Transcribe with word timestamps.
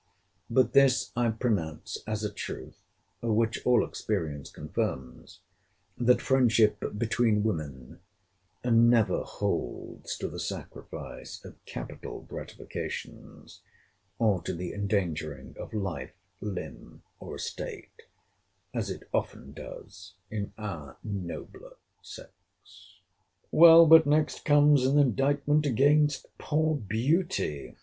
But 0.49 0.73
this 0.73 1.11
I 1.15 1.29
pronounce, 1.29 1.99
as 2.07 2.23
a 2.23 2.33
truth, 2.33 2.79
which 3.21 3.63
all 3.67 3.85
experience 3.85 4.49
confirms, 4.49 5.41
that 5.95 6.23
friendship 6.23 6.83
between 6.97 7.43
women 7.43 7.99
never 8.65 9.21
holds 9.21 10.17
to 10.17 10.27
the 10.27 10.39
sacrifice 10.39 11.45
of 11.45 11.63
capital 11.67 12.21
gratifications, 12.23 13.61
or 14.17 14.41
to 14.41 14.55
the 14.55 14.73
endangering 14.73 15.55
of 15.59 15.71
life, 15.71 16.15
limb, 16.41 17.03
or 17.19 17.35
estate, 17.35 18.01
as 18.73 18.89
it 18.89 19.03
often 19.13 19.53
does 19.53 20.15
in 20.31 20.51
our 20.57 20.97
nobler 21.03 21.75
sex. 22.01 22.31
Well, 23.51 23.85
but 23.85 24.07
next 24.07 24.45
comes 24.45 24.83
an 24.83 24.97
indictment 24.97 25.67
against 25.67 26.25
poor 26.39 26.75
beauty! 26.75 27.75